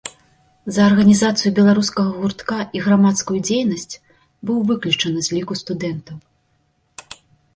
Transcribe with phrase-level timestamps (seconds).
[0.77, 3.95] За арганізацыю беларускага гуртка і грамадскую дзейнасць
[4.51, 6.17] быў выключаны з ліку студэнтаў.